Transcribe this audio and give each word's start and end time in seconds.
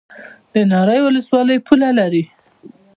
د 0.53 0.53
ناری 0.71 0.99
ولسوالۍ 1.03 1.57
پوله 1.67 1.89
لري 1.99 2.23